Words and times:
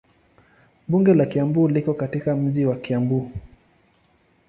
Bunge 0.87 1.13
la 1.13 1.25
Kiambu 1.25 1.67
liko 1.67 1.93
katika 1.93 2.35
mji 2.35 2.65
wa 2.65 2.75
Kiambu. 2.75 3.31